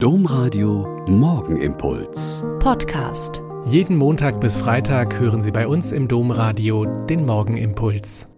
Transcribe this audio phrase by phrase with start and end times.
[0.00, 2.44] Domradio Morgenimpuls.
[2.60, 3.42] Podcast.
[3.64, 8.28] Jeden Montag bis Freitag hören Sie bei uns im Domradio den Morgenimpuls.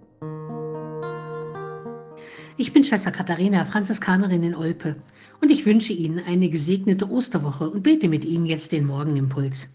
[2.57, 4.97] Ich bin Schwester Katharina, Franziskanerin in Olpe,
[5.43, 9.69] und ich wünsche Ihnen eine gesegnete Osterwoche und bete mit Ihnen jetzt den Morgenimpuls.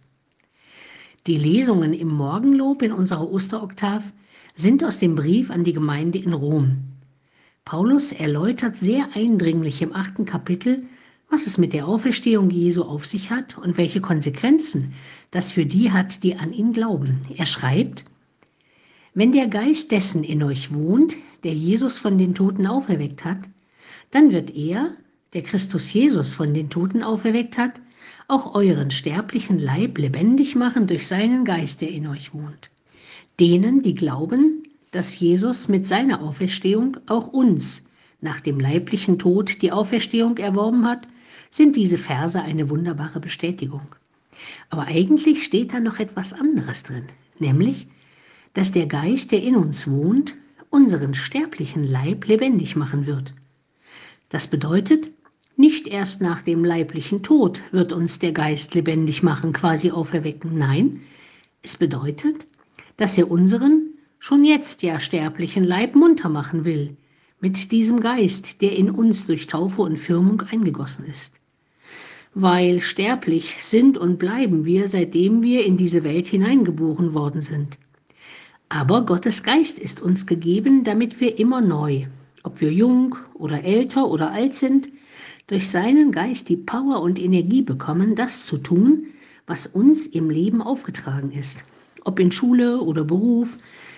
[1.27, 4.11] Die Lesungen im Morgenlob in unserer Osteroktav
[4.55, 6.77] sind aus dem Brief an die Gemeinde in Rom.
[7.63, 10.88] Paulus erläutert sehr eindringlich im achten Kapitel,
[11.29, 14.93] was es mit der Auferstehung Jesu auf sich hat und welche Konsequenzen
[15.31, 17.21] das für die hat, die an ihn glauben.
[17.35, 18.05] Er schreibt,
[19.13, 23.39] wenn der Geist dessen in euch wohnt, der Jesus von den Toten auferweckt hat,
[24.11, 24.91] dann wird er,
[25.33, 27.73] der Christus Jesus von den Toten auferweckt hat,
[28.27, 32.69] auch euren sterblichen Leib lebendig machen durch seinen Geist, der in euch wohnt.
[33.39, 37.83] Denen, die glauben, dass Jesus mit seiner Auferstehung auch uns
[38.21, 41.07] nach dem leiblichen Tod die Auferstehung erworben hat,
[41.49, 43.88] sind diese Verse eine wunderbare Bestätigung.
[44.70, 47.06] Aber eigentlich steht da noch etwas anderes drin,
[47.39, 47.88] nämlich,
[48.53, 50.36] dass der Geist, der in uns wohnt,
[50.69, 53.34] unseren sterblichen Leib lebendig machen wird.
[54.30, 55.09] Das bedeutet,
[55.58, 60.58] nicht erst nach dem leiblichen Tod wird uns der Geist lebendig machen, quasi auferwecken.
[60.58, 61.02] Nein,
[61.62, 62.45] es bedeutet,
[62.97, 66.97] dass er unseren schon jetzt ja sterblichen Leib munter machen will,
[67.39, 71.39] mit diesem Geist, der in uns durch Taufe und Firmung eingegossen ist.
[72.38, 77.78] Weil sterblich sind und bleiben wir, seitdem wir in diese Welt hineingeboren worden sind.
[78.67, 82.08] Aber Gottes Geist ist uns gegeben, damit wir immer neu,
[82.44, 84.89] ob wir jung oder älter oder alt sind,
[85.47, 89.06] durch seinen Geist die Power und Energie bekommen, das zu tun,
[89.47, 91.63] was uns im Leben aufgetragen ist.
[92.03, 93.58] Ob in Schule oder Beruf,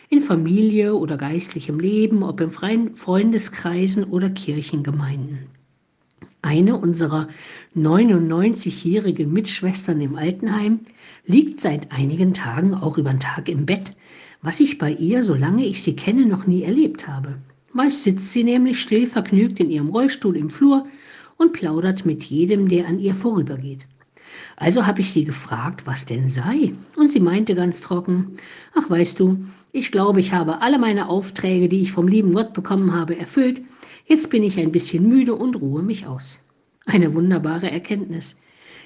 [0.10, 5.57] in Familie oder geistlichem Leben, ob in freien Freundeskreisen oder Kirchengemeinden.
[6.48, 7.28] Eine unserer
[7.76, 10.80] 99-jährigen Mitschwestern im Altenheim
[11.26, 13.98] liegt seit einigen Tagen auch über den Tag im Bett,
[14.42, 17.36] was ich bei ihr, solange ich sie kenne, noch nie erlebt habe.
[17.74, 20.88] Meist sitzt sie nämlich still vergnügt in ihrem Rollstuhl im Flur
[21.36, 23.86] und plaudert mit jedem, der an ihr vorübergeht.
[24.60, 28.38] Also habe ich sie gefragt, was denn sei, und sie meinte ganz trocken,
[28.74, 32.54] ach weißt du, ich glaube, ich habe alle meine Aufträge, die ich vom lieben Gott
[32.54, 33.62] bekommen habe, erfüllt,
[34.08, 36.42] jetzt bin ich ein bisschen müde und ruhe mich aus.
[36.88, 38.36] Eine wunderbare Erkenntnis.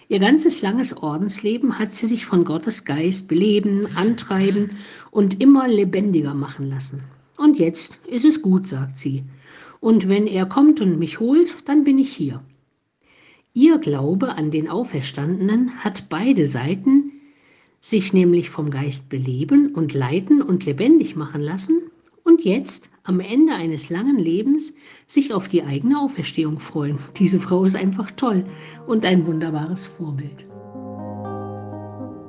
[0.09, 4.71] Ihr ganzes langes Ordensleben hat sie sich von Gottes Geist beleben, antreiben
[5.09, 7.01] und immer lebendiger machen lassen.
[7.37, 9.23] Und jetzt ist es gut, sagt sie.
[9.79, 12.41] Und wenn er kommt und mich holt, dann bin ich hier.
[13.53, 17.11] Ihr Glaube an den Auferstandenen hat beide Seiten,
[17.81, 21.89] sich nämlich vom Geist beleben und leiten und lebendig machen lassen
[22.23, 24.73] und jetzt am Ende eines langen Lebens
[25.05, 26.97] sich auf die eigene Auferstehung freuen.
[27.17, 28.45] Diese Frau ist einfach toll
[28.87, 30.45] und ein wunderbares Vorbild.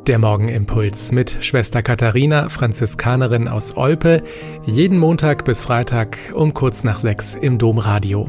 [0.08, 4.24] Der Morgenimpuls mit Schwester Katharina, Franziskanerin aus Olpe,
[4.66, 8.28] jeden Montag bis Freitag um kurz nach sechs im Domradio.